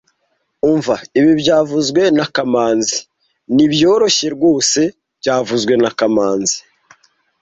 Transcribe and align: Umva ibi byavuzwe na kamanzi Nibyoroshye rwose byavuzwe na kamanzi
Umva 0.71 0.95
ibi 1.19 1.31
byavuzwe 1.41 2.01
na 2.17 2.25
kamanzi 2.35 2.97
Nibyoroshye 3.55 4.27
rwose 4.35 4.79
byavuzwe 5.19 5.73
na 5.83 5.91
kamanzi 5.99 6.57